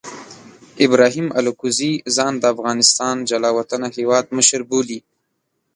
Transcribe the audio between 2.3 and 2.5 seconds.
د